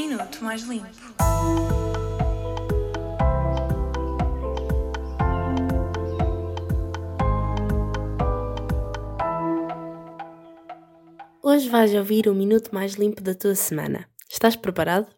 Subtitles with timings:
[0.00, 0.86] Minuto Mais Limpo.
[11.42, 14.06] Hoje vais ouvir o minuto mais limpo da tua semana.
[14.30, 15.08] Estás preparado?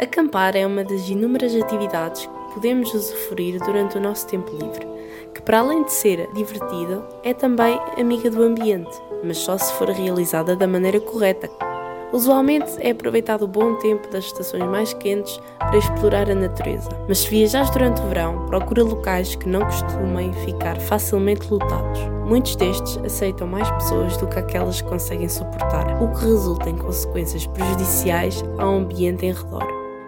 [0.00, 4.88] Acampar é uma das inúmeras atividades que podemos usufruir durante o nosso tempo livre,
[5.32, 8.90] que para além de ser divertido, é também amiga do ambiente,
[9.22, 11.69] mas só se for realizada da maneira correta.
[12.12, 17.18] Usualmente é aproveitado o bom tempo das estações mais quentes para explorar a natureza, mas
[17.18, 22.00] se viajares durante o verão, procura locais que não costumem ficar facilmente lotados.
[22.26, 26.76] Muitos destes aceitam mais pessoas do que aquelas que conseguem suportar, o que resulta em
[26.76, 29.66] consequências prejudiciais ao ambiente em redor.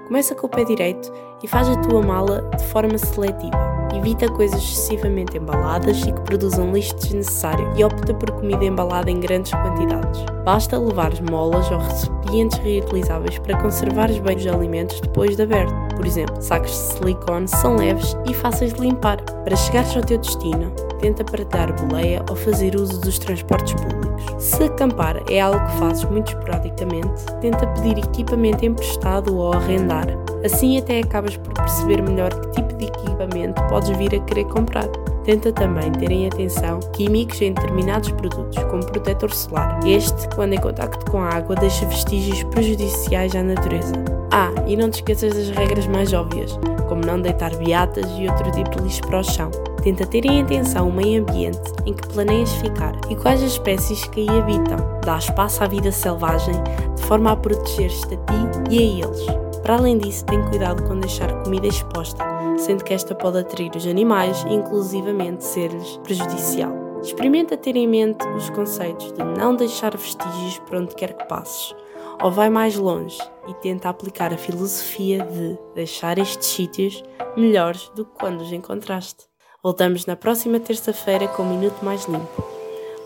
[0.08, 3.71] Começa com o pé direito e faz a tua mala de forma seletiva.
[3.94, 9.20] Evita coisas excessivamente embaladas e que produzam lixo desnecessário e opta por comida embalada em
[9.20, 10.24] grandes quantidades.
[10.44, 15.72] Basta levar molas ou recipientes reutilizáveis para conservares bem os alimentos depois de aberto.
[15.96, 19.22] Por exemplo, sacos de silicone são leves e fáceis de limpar.
[19.22, 24.01] Para chegares ao teu destino, tenta partilhar boleia ou fazer uso dos transportes públicos.
[24.38, 30.06] Se acampar é algo que fazes muito esporadicamente, tenta pedir equipamento emprestado ou arrendar.
[30.44, 34.88] Assim até acabas por perceber melhor que tipo de equipamento podes vir a querer comprar.
[35.24, 39.78] Tenta também ter em atenção químicos em determinados produtos, como protetor solar.
[39.86, 43.92] Este, quando em contacto com a água, deixa vestígios prejudiciais à natureza.
[44.32, 48.50] Ah, e não te esqueças das regras mais óbvias, como não deitar beatas e outro
[48.50, 49.50] tipo de lixo para o chão.
[49.82, 54.04] Tenta ter em atenção o meio ambiente em que planeias ficar e quais as espécies
[54.04, 54.76] que aí habitam.
[55.04, 56.54] Dá espaço à vida selvagem
[56.96, 59.51] de forma a proteger-te a ti e a eles.
[59.62, 62.24] Para além disso, tem cuidado com deixar comida exposta,
[62.58, 67.00] sendo que esta pode atrair os animais e inclusivamente ser-lhes prejudicial.
[67.00, 71.74] Experimenta ter em mente os conceitos de não deixar vestígios por onde quer que passes,
[72.20, 73.18] ou vai mais longe
[73.48, 77.02] e tenta aplicar a filosofia de deixar estes sítios
[77.36, 79.26] melhores do que quando os encontraste.
[79.62, 82.44] Voltamos na próxima terça-feira com um Minuto Mais Limpo.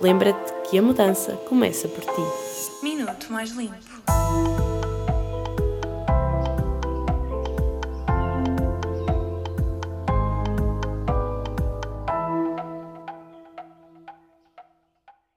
[0.00, 2.82] Lembra-te que a mudança começa por ti.
[2.82, 4.75] Minuto Mais Limpo.